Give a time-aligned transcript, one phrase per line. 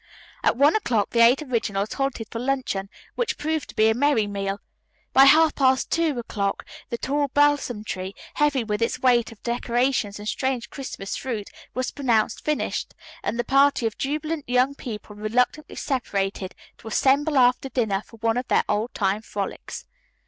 [0.43, 4.25] At one o'clock the Eight Originals halted for luncheon, which proved to be a merry
[4.25, 4.59] meal.
[5.13, 10.17] By half past two o'clock the tall balsam tree, heavy with its weight of decorations
[10.17, 15.75] and strange Christmas fruit, was pronounced finished, and the party of jubilant young people reluctantly
[15.75, 19.85] separated to assemble after dinner for one of their old time frolics.